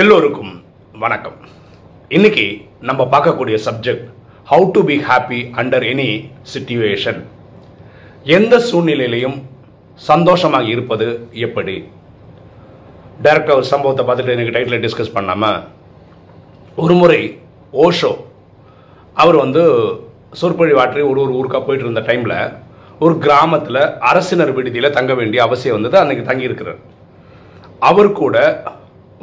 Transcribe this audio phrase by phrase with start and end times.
[0.00, 0.52] எல்லோருக்கும்
[1.02, 1.34] வணக்கம்.
[2.16, 2.44] இன்னைக்கு
[2.88, 4.06] நம்ம பார்க்கக்கூடிய subject
[4.50, 6.06] how to be happy under any
[6.52, 7.18] situation
[8.36, 9.36] எந்த சூழ்நிலையிலையும்
[10.08, 11.08] சந்தோஷமாக இருப்பது
[11.46, 11.76] எப்படி?
[13.24, 15.60] டைரக்டாக ஒரு சம்பவத்தை பார்த்துட்டு எனக்கு டைட்டில் டிஸ்கஸ் பண்ணாமல்
[16.84, 17.20] ஒரு முறை
[17.86, 18.12] ஓஷோ
[19.24, 19.64] அவர் வந்து
[20.42, 22.38] சொற்பொழி வாற்றி ஒரு ஒரு ஊருக்காக போயிட்டு இருந்த டைமில்
[22.98, 23.82] ஒரு கிராமத்தில்
[24.12, 26.80] அரசினர் விடுதியில் தங்க வேண்டிய அவசியம் வந்தது அன்றைக்கி தங்கியிருக்கிறார்.
[27.90, 28.36] அவர் கூட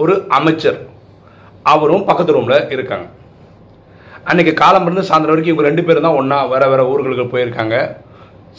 [0.04, 0.80] ஒரு அமைச்சர்.
[1.72, 3.08] அவரும் பக்கத்து ரூமில் இருக்காங்க.
[4.30, 7.76] அன்றைக்கி காலம் இருந்து சாயந்தரம் வரைக்கும் இவங்க ரெண்டு பேரும் தான் ஒன்றா வேறு வேறு ஊர்களுக்கு போயிருக்காங்க.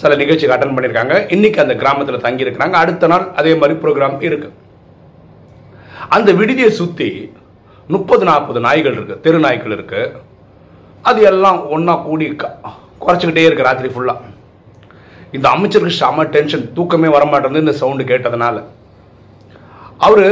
[0.01, 1.15] சில நிகழ்ச்சிக்கு அட்டன் பண்ணியிருக்காங்க.
[1.35, 2.75] இன்னைக்கு அந்த கிராமத்தில் தங்கியிருக்கிறாங்க.
[2.83, 4.57] அடுத்த நாள் அதே மாதிரி ப்ரோக்ராம் இருக்குது
[6.17, 7.09] அந்த விடுதியை சுற்றி
[7.95, 10.13] முப்பது நாற்பது நாய்கள் இருக்குது தெரு நாய்கள் இருக்குது
[11.11, 12.27] அது எல்லாம் ஒன்றா கூடி
[13.05, 14.29] குறைச்சிக்கிட்டே இருக்குது ராத்திரி ஃபுல்லாக
[15.37, 18.57] இந்த அமைச்சருக்கு செம டென்ஷன் தூக்கமே வரமாட்டேங்குது இந்த சவுண்டு கேட்டதுனால.
[20.07, 20.27] அவர்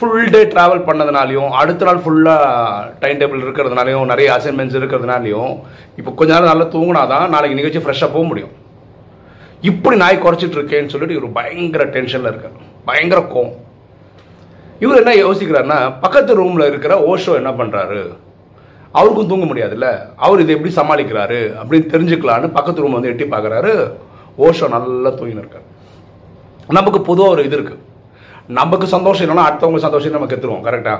[0.00, 5.50] ஃபுல் டே ட்ராவல் பண்ணதுனாலையும் அடுத்த நாள் ஃபுல்லாக டைம் டேபிள் இருக்கிறதுனாலையும் நிறைய அசைன்மெண்ட்ஸ் இருக்கிறதுனாலையும்
[5.98, 8.54] இப்போ கொஞ்ச நேரம் நல்லா தூங்கினாதான் நாளைக்கு நிகழ்ச்சி ஃப்ரெஷ்ஷாக போக முடியும்.
[9.70, 12.56] இப்படி நாய் குறைச்சிட்டு இருக்கேன்னு சொல்லிட்டு இவர் பயங்கர டென்ஷனில் இருக்கார்.
[12.88, 13.52] பயங்கர கோம்
[14.84, 18.00] இவர் என்ன யோசிக்கிறாருன்னா பக்கத்து ரூமில் இருக்கிற ஓஷோ என்ன பண்ணுறாரு
[18.98, 19.90] அவருக்கும் தூங்க முடியாதுல்ல.
[20.24, 23.74] அவர் இதை எப்படி சமாளிக்கிறாரு அப்படின்னு தெரிஞ்சுக்கலான்னு பக்கத்து ரூம் வந்து எட்டி பார்க்குறாரு.
[24.46, 25.68] ஓஷோ நல்லா தூங்கின்னு இருக்கார்.
[26.78, 27.88] நமக்கு பொதுவாக ஒரு இது இருக்குது
[28.58, 30.98] நமக்கு சந்தோஷம் இல்லைன்னா அடுத்தவங்க சந்தோஷம் நம்ம கெத்துருவோம் கரெக்டாக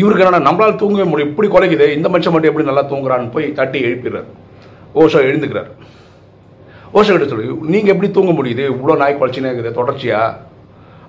[0.00, 1.86] இவருக்கு என்னன்னா நம்மளால் தூங்கவே முடியும் இப்படி குலைக்குது.
[1.96, 4.28] இந்த மனுஷன் மட்டும் எப்படி நல்லா தூங்குறான்னு போய் தட்டி எழுப்பிடுறாரு.
[5.02, 5.70] ஓஷோ எழுந்துக்கிறார்.
[6.96, 8.64] ஓஷோ கிட்ட சொல்லு நீங்கள் எப்படி தூங்க முடியுது?
[8.74, 9.76] இவ்வளோ நாய் குலைச்சினே இருக்குது.
[9.78, 10.36] தொடர்ச்சியாக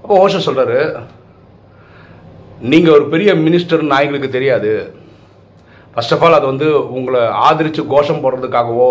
[0.01, 0.79] அப்போ ஓஷோ சொல்கிறாரு
[2.71, 4.71] நீங்கள் ஒரு பெரிய மினிஸ்டர் நாய்களுக்கு தெரியாது.
[5.93, 8.89] ஃபர்ஸ்ட் ஆஃப் ஆல் அது வந்து உங்களை ஆதரித்து கோஷம் போடுறதுக்காகவோ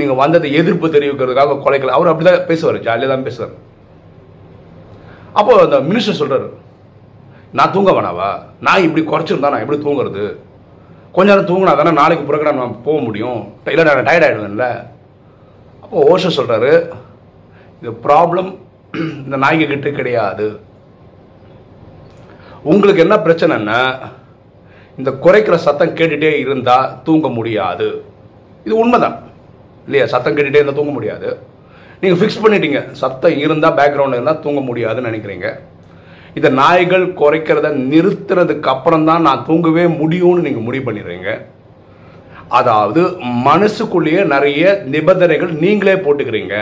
[0.00, 1.94] நீங்கள் வந்ததை எதிர்ப்பு தெரிவிக்கிறதுக்காக கொலைக்கல.
[1.98, 3.54] அவர் அப்படிதான் பேசுவார் ஜாலியாக தான் பேசுவார்.
[5.38, 6.48] அப்போ அந்த மினிஸ்டர் சொல்கிறாரு
[7.58, 8.28] நான் தூங்க வேணாவா
[8.66, 10.24] நான் இப்படி குறைச்சிருந்தா நான் எப்படி தூங்குறது?
[11.16, 13.40] கொஞ்ச நேரம் தூங்கினா தானே நாளைக்கு ப்ரோக்ராம் நான் போக முடியும்?
[13.72, 14.66] இல்லை நான் டயர்ட் ஆகிடுவேன்ல
[15.82, 16.72] அப்போ ஓஷோ சொல்கிறாரு
[17.80, 18.50] இது ப்ராப்ளம்
[19.24, 20.46] இந்த நாய்க்கு கிட்ட கிடையாது.
[22.72, 23.80] உங்களுக்கு என்ன பிரச்சனைன்னா
[24.98, 27.88] இந்த குறைக்கிற சத்தம் கேட்டுகிட்டே இருந்தால் தூங்க முடியாது.
[28.66, 29.16] இது உண்மைதான்.
[29.86, 30.06] இல்லையா?
[30.12, 31.28] சத்தம் கேட்டுகிட்டே இருந்தால் தூங்க முடியாது.
[32.04, 32.80] நீங்கள் ஃபிக்ஸ் பண்ணிட்டீங்க.
[33.02, 35.48] சத்தம் இருந்தால் பேக்ரவுண்ட் இருந்தால் தூங்க முடியாதுன்னு நினைக்கிறீங்க.
[36.38, 41.30] இந்த நாய்கள் குறைக்கிறத நிறுத்துறதுக்கு அப்புறம் தான் நான் தூங்கவே முடியும்னு நீங்கள் முடிவு பண்ணிடுறீங்க.
[42.58, 43.02] அதாவது
[43.46, 46.56] மனசுக்குள்ளேயே நிறைய நிபந்தனைகள் நீங்களே போட்டுக்கிறீங்க.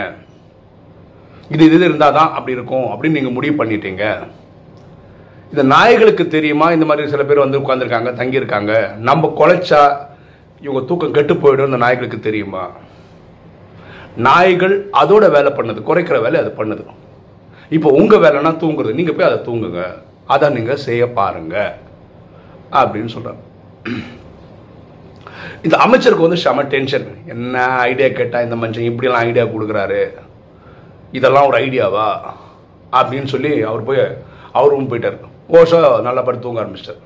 [1.53, 4.03] இது இது இருந்தால் தான் அப்படி இருக்கும் அப்படின்னு நீங்கள் முடிவு பண்ணிட்டீங்க.
[5.51, 6.67] இந்த நாய்களுக்கு தெரியுமா?
[6.75, 8.73] இந்த மாதிரி சில பேர் வந்து உட்காந்துருக்காங்க தங்கியிருக்காங்க.
[9.09, 9.81] நம்ம குலைச்சா
[10.65, 12.63] இவங்க தூக்கம் கெட்டு போயிடும் இந்த நாய்களுக்கு தெரியுமா?
[14.15, 16.83] நாய்கள் அதோட வேலை பண்ணுது குறைக்கிற வேலை அது பண்ணுது.
[17.69, 18.93] இப்போ உங்கள் வேலைன்னா தூங்குறது.
[18.93, 19.83] நீங்கள் போய் அதை தூங்குங்க.
[20.25, 21.77] அதை நீங்கள் செய்ய பாருங்க.
[22.71, 23.41] அப்படின்னு சொல்கிறார்
[25.65, 30.01] இந்த அமைச்சருக்கு வந்து செம டென்ஷன் என்ன ஐடியா கேட்டால் இந்த மனுஷன் இப்படிலாம் ஐடியா கொடுக்குறாரு.
[31.11, 32.07] இதெல்லாம் ஒரு ஐடியாவா
[32.91, 34.01] அப்படின்னு சொல்லி அவர் போய்
[34.51, 35.17] அவர் ரூம் போயிட்டார்.
[35.49, 37.01] ஓஷோ நல்லா படுத்து தூங்க ஆரம்பிச்சிட்டார்.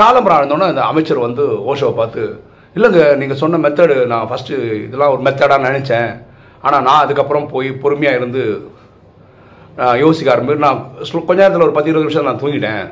[0.00, 2.42] காலம்பரம் ஆனந்தோன்னே அந்த அமைச்சர் வந்து ஓஷோவை பார்த்து
[2.76, 6.10] இல்லைங்க நீங்கள் சொன்ன மெத்தடு நான் ஃபஸ்ட்டு இதெல்லாம் ஒரு மெத்தடாக நினச்சேன்.
[6.66, 8.42] ஆனால் நான் அதுக்கப்புறம் போய் பொறுமையாக இருந்து
[9.76, 10.80] நான் யோசிக்க ஆரம்பிச்சு நான்
[11.28, 12.84] கொஞ்ச நேரத்தில் ஒரு பத்து இருபது நிமிஷம் நான் தூங்கிட்டேன்.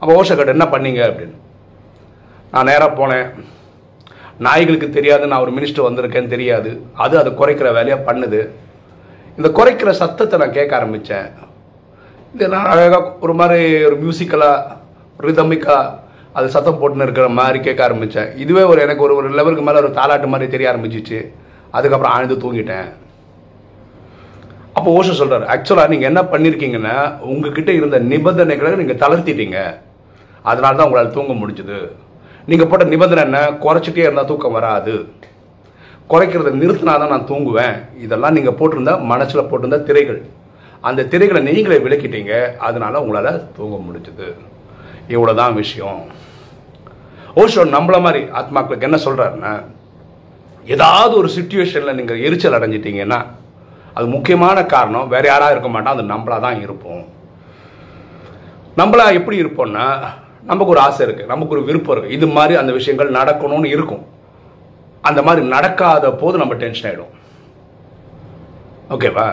[0.00, 1.00] அப்போ ஓஷோ என்ன பண்ணீங்க?
[1.10, 1.36] அப்படின்னு.
[2.52, 3.26] நான் நேராக போனேன்.
[4.46, 6.70] நாய்களுக்கு தெரியாது நான் ஒரு மினிஸ்டர் வந்திருக்கேன்னு தெரியாது.
[7.04, 8.40] அது அதை குறைக்கிற வேலையாக பண்ணுது.
[9.36, 11.28] இந்த குறைக்கிற சத்தத்தை நான் கேட்க ஆரம்பித்தேன்
[12.34, 14.76] இது நான் அழகாக ஒரு மாதிரி ஒரு மியூசிக்கலாக
[15.26, 16.00] ரிதமிக்காக
[16.36, 19.90] அது சத்தம் போட்டுன்னு இருக்கிற மாதிரி கேட்க ஆரம்பித்தேன் இதுவே ஒரு எனக்கு ஒரு ஒரு லெவலுக்கு மேலே ஒரு
[19.98, 21.18] தாலாட்டு மாதிரி தெரிய ஆரம்பிச்சிச்சு.
[21.76, 22.88] அதுக்கப்புறம் ஆழ்ந்து தூங்கிட்டேன்.
[24.76, 26.94] அப்போ ஓஷோ சொல்கிறார் ஆக்சுவலாக நீங்கள் என்ன பண்ணியிருக்கீங்கன்னா
[27.32, 29.58] உங்ககிட்ட இருந்த நிபந்தனைகளை நீங்கள் தளர்த்திட்டீங்க.
[30.50, 31.80] அதனால தான் உங்களால் தூங்க முடிஞ்சுது.
[32.50, 33.40] நீங்கள் போட்ட நிபந்தனை என்ன?
[33.64, 34.94] குறைச்சிட்டே இருந்தால் தூக்கம் வராது.
[36.12, 37.76] குறைக்கிறத நிறுத்தினா தான் நான் தூங்குவேன்.
[38.04, 40.20] இதெல்லாம் நீங்கள் போட்டிருந்தா மனசில் போட்டிருந்த திரைகள்.
[40.88, 42.32] அந்த திரைகளை நீங்களே விளக்கிட்டீங்க.
[42.68, 44.28] அதனால உங்களால் தூங்க முடிஞ்சுது.
[45.14, 46.00] இவ்வளோதான் விஷயம்.
[47.40, 49.52] ஓஷோ நம்மள மாதிரி ஆத்மாக்களுக்கு என்ன சொல்கிறாருன்னா
[50.74, 53.20] ஏதாவது ஒரு சுச்சுவேஷனில் நீங்கள் எரிச்சல் அடைஞ்சிட்டீங்கன்னா
[53.96, 57.04] அது முக்கியமான காரணம் வேறு யாராக இருக்க மாட்டோம் அது நம்மளா தான் இருப்போம்.
[58.80, 59.86] நம்மளா எப்படி இருப்போம்னா
[60.50, 64.04] நமக்கு ஒரு ஆசை இருக்குது நமக்கு ஒரு விருப்பம் இருக்கு இது மாதிரி அந்த விஷயங்கள் நடக்கணும்னு இருக்கும்.
[65.08, 67.12] அந்த மாதிரி நடக்காத போது நம்ம டென்ஷன் ஆகிடும்
[68.94, 69.26] ஓகேவா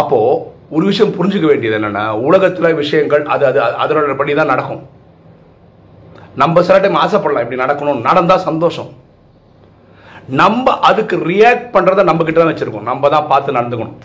[0.00, 0.42] அப்போது
[0.76, 4.82] ஒரு விஷயம் புரிஞ்சுக்க வேண்டியது என்னென்னா உலகத்தில் விஷயங்கள் அது அது அதனோட படி தான் நடக்கும்.
[6.42, 8.90] நம்ம சில டைம் ஆசைப்படலாம் இப்படி நடக்கணும் நடந்தால் சந்தோஷம்.
[10.40, 12.88] நம்ம அதுக்கு ரியாக்ட் பண்ணுறத நம்ம கிட்ட தான் வச்சுருக்கோம்.
[12.90, 13.98] நம்ம தான் பார்த்து நடந்துக்கணும்.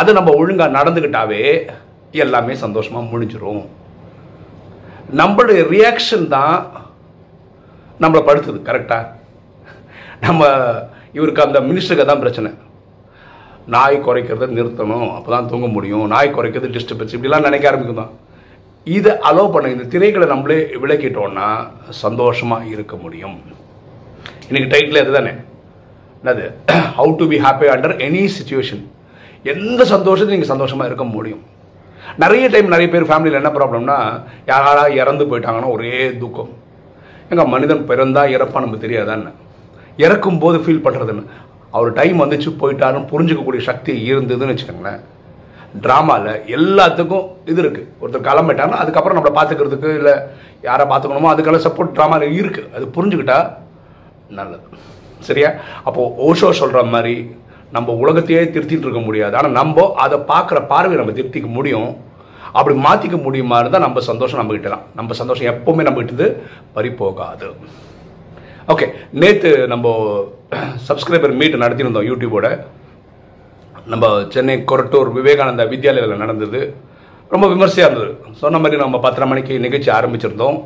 [0.00, 1.42] அது நம்ம ஒழுங்காக நடந்துக்கிட்டாவே
[2.24, 3.64] எல்லாமே சந்தோஷமாக முடிஞ்சிடும்
[5.20, 6.56] நம்மளுடைய ரியாக்ஷன் தான்
[8.02, 9.04] நம்மளை படுத்துது கரெக்டாக
[10.24, 10.48] நம்ம
[11.18, 12.50] இவருக்கு அந்த மினிஸ்டருக்கு தான் பிரச்சனை.
[13.74, 16.06] நாய் குறைக்கிறத நிறுத்தணும் அப்போ தான் தூங்க முடியும்.
[16.14, 18.12] நாய் குறைக்கிறது டிஸ்டர்பன்ஸ் இப்படிலாம் நினைக்க ஆரம்பிக்கும் தான்
[18.94, 21.46] இதை அலோவ் பண்ண இந்த திரைகளை நம்மளே விளக்கிட்டோம்னா
[22.02, 23.38] சந்தோஷமாக இருக்க முடியும்.
[24.48, 25.32] இன்னைக்கு டைட்டில் இதுதானே
[26.20, 26.44] என்னது?
[26.98, 28.84] How to be happy under any situation
[29.52, 31.42] எந்த சந்தோஷத்தையும் நீங்கள் சந்தோஷமாக இருக்க முடியும்.
[32.22, 33.98] நிறைய டைம் நிறைய பேர் ஃபேமிலியில் என்ன ப்ராப்ளம்னா
[34.52, 35.92] யாராவது இறந்து போயிட்டாங்கன்னா ஒரே
[36.22, 36.52] துக்கம்.
[37.30, 39.32] எங்கள் மனிதன் பிறந்தா இறப்பா நமக்கு தெரியாதான்னு?
[40.04, 41.26] இறக்கும் போது ஃபீல் பண்ணுறதுன்னு
[41.76, 45.02] அவர் டைம் வந்துச்சு போயிட்டாருன்னு புரிஞ்சுக்கக்கூடிய சக்தி இருந்ததுன்னு வச்சுக்கோங்களேன்.
[45.84, 50.14] ட்ராமாவில் எல்லாத்துக்கும் இது இருக்குது ஒருத்தர் கிளம்பிட்டாங்கன்னா அதுக்கப்புறம் நம்மளை பார்த்துக்கிறதுக்கு இல்லை
[50.68, 53.38] யாரை பார்த்துக்கணுமோ அதுக்கெல்லாம் சப்போர்ட் ட்ராமாவில் இருக்குது அது புரிஞ்சுக்கிட்டா
[54.38, 54.66] நல்லது.
[55.28, 55.50] சரியா?
[55.84, 57.14] அப்போது ஓஷோ சொல்கிற மாதிரி
[57.76, 59.34] நம்ம உலகத்தையே திருத்திட்டு இருக்க முடியாது.
[59.36, 61.90] ஆனால் நம்ம அதை பார்க்குற பார்வையை நம்ம திருத்திக்க முடியும்.
[62.52, 67.48] அப்படி மாற்றிக்க முடியுமா இருந்தால் நம்ம சந்தோஷம் நம்மக்கிட்ட தான் நம்ம சந்தோஷம் எப்போவுமே நம்ம கிட்டது போகாது
[68.72, 68.86] ஓகே
[69.22, 69.88] நேற்று நம்ம
[70.88, 72.46] சப்ஸ்கிரைபர் மீட் நடத்தியிருந்தோம் யூடியூபோட
[73.92, 76.60] நம்ம சென்னை கொரட்டூர் விவேகானந்தா வித்யாலயில் நடந்தது.
[77.34, 78.14] ரொம்ப விமர்சையாக இருந்தது.
[78.40, 80.56] சொன்ன மாதிரி நம்ம பத்தரை மணிக்கு நிகழ்ச்சி ஆரம்பிச்சிருந்தோம்.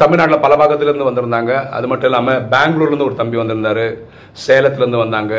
[0.00, 1.52] தமிழ்நாட்டில் பல பாகத்துலேருந்து வந்திருந்தாங்க.
[1.76, 3.84] அது மட்டும் இல்லாமல் பெங்களூர்லேருந்து ஒரு தம்பி வந்திருந்தார்.
[4.46, 5.34] சேலத்துலேருந்து வந்தாங்க.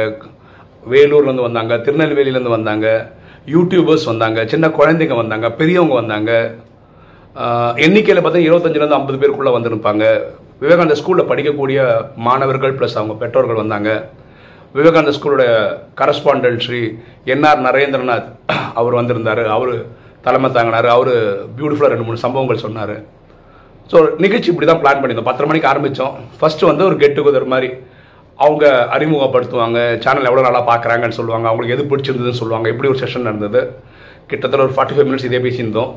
[0.94, 1.76] வேலூர்லேருந்து வந்தாங்க.
[1.76, 2.88] திருநெல்வேலியிலேருந்து வந்தாங்க.
[3.56, 4.46] யூடியூபர்ஸ் வந்தாங்க.
[4.46, 5.50] சின்ன குழந்தைங்க வந்தாங்க.
[5.52, 6.32] பெரியவங்க வந்தாங்க.
[7.86, 10.06] எண்ணிக்கையில் பார்த்தீங்கன்னா இருபத்தஞ்சிலேருந்து ஐம்பது பேருக்குள்ளே வந்திருப்பாங்க.
[10.64, 11.80] விவேகானந்த ஸ்கூலில் படிக்கக்கூடிய
[12.16, 13.92] மாணவர்கள் ப்ளஸ் அவங்க பெற்றோர்கள் வந்தாங்க.
[14.76, 15.44] விவேகானந்த ஸ்கூலோட
[16.00, 16.82] correspondent Shri
[17.34, 18.28] N R Narendranath
[18.80, 19.42] அவர் வந்திருந்தார்.
[19.56, 19.74] அவர்
[20.26, 20.88] தலைமை தாங்கினார்.
[20.96, 21.14] அவர்
[21.58, 22.96] பியூட்டிஃபுல்லாக ரெண்டு மூணு சம்பவங்கள் சொன்னார்.
[23.92, 25.30] ஸோ நிகழ்ச்சி இப்படி தான் பிளான் பண்ணியிருந்தோம்.
[25.30, 27.70] பத்தரை மணிக்கு ஆரம்பித்தோம் ஃபஸ்ட்டு வந்து ஒரு கெட் டுகெதர் மாதிரி
[28.46, 28.66] அவங்க
[28.96, 29.80] அறிமுகப்படுத்துவாங்க.
[30.04, 31.48] சேனல் எவ்வளோ நல்லா பார்க்குறாங்கன்னு சொல்லுவாங்க.
[31.50, 32.68] அவங்களுக்கு எது பிடிச்சிருந்ததுன்னு சொல்லுவாங்க.
[32.74, 33.62] இப்படி ஒரு செஷன் நடந்தது.
[34.30, 35.92] கிட்டத்தட்ட ஒரு ஃபார்ட்டி ஃபைவ் மினிட்ஸ் இதே பேசியிருந்தோம்.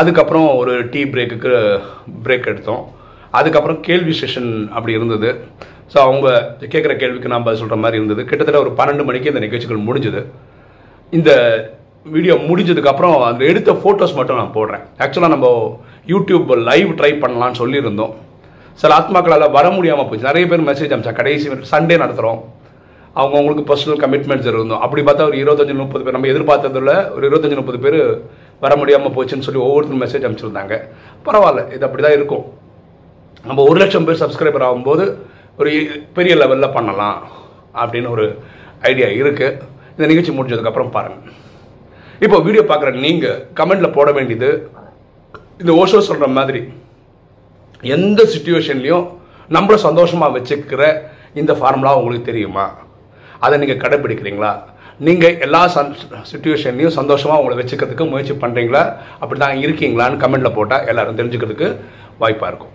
[0.00, 1.52] அதுக்கப்புறம் ஒரு டீ பிரேக்குக்கு
[2.26, 2.82] பிரேக் எடுத்தோம்.
[3.38, 5.28] அதுக்கப்புறம் கேள்வி செஷன் அப்படி இருந்தது.
[5.92, 6.28] ஸோ அவங்க
[6.72, 8.22] கேட்குற கேள்விக்கு நாம் பதில் சொல்கிற மாதிரி இருந்தது.
[8.30, 10.22] கிட்டத்தட்ட ஒரு பன்னெண்டு மணிக்கு இந்த நிகழ்ச்சிகள் முடிஞ்சுது.
[11.18, 11.30] இந்த
[12.14, 14.84] வீடியோ முடிஞ்சதுக்கப்புறம் அந்த எடுத்த ஃபோட்டோஸ் மட்டும் நான் போடுறேன்.
[15.04, 15.48] ஆக்சுவலாக நம்ம
[16.12, 18.12] யூடியூப் லைவ் ட்ரை பண்ணலான்னு சொல்லியிருந்தோம்.
[18.82, 20.28] சில ஆத்மாக்களால் வர முடியாமல் போச்சு.
[20.30, 21.12] நிறைய பேர் மெசேஜ் அமிச்சா.
[21.18, 22.40] கடைசி சண்டே நடத்துகிறோம்
[23.18, 24.82] அவங்க அவங்களுக்கு பர்சனல் கமிட்மெண்ட்ஸ் இருந்தோம்.
[24.84, 27.98] அப்படி பார்த்தா ஒரு இருபத்தஞ்சு முப்பது பேர் நம்ம எதிர்பார்த்ததில் ஒரு இருபத்தஞ்சு முப்பது பேர்
[28.64, 30.76] வர முடியாமல் போச்சுன்னு சொல்லி ஒவ்வொருத்தரும் மெசேஜ் அனுப்பிச்சிருந்தாங்க
[31.26, 31.62] பரவாயில்ல.
[31.76, 32.44] இது அப்படி தான் இருக்கும்.
[33.44, 35.04] நம்ம ஒரு லட்சம் பேர் சப்ஸ்கிரைபர் ஆகும்போது
[35.58, 35.70] ஒரு
[36.16, 37.18] பெரிய லெவலில் பண்ணலாம்
[37.82, 38.26] அப்படின்னு ஒரு
[38.90, 39.58] ஐடியா இருக்குது
[39.94, 41.36] இந்த நிகழ்ச்சி முடிஞ்சதுக்கப்புறம் பாருங்கள்
[42.20, 44.50] இப்போ வீடியோ பார்க்குற நீங்கள் கமெண்டில் போட வேண்டியது
[45.62, 46.60] இந்த ஓஷோ சொல்கிற மாதிரி
[47.96, 49.06] எந்த சுச்சுவேஷன்லையும்
[49.50, 50.82] நம்மளை சந்தோஷமாக வச்சுக்கிற
[51.40, 52.66] இந்த ஃபார்முலா உங்களுக்கு தெரியுமா?
[53.44, 54.52] அதை நீங்கள் கடைப்பிடிக்கிறீங்களா
[55.06, 55.92] நீங்கள் எல்லா சன்
[56.30, 58.82] சுச்சுவேஷன்லையும் சந்தோஷமாக உங்களை வச்சுக்கிறதுக்கு முயற்சி பண்ணுறீங்களா
[59.20, 61.68] அப்படி தான் இருக்கீங்களான்னு கமெண்ட்டில் போட்டால் எல்லோரும் தெரிஞ்சுக்கிறதுக்கு
[62.22, 62.74] வாய்ப்பாக இருக்கும்.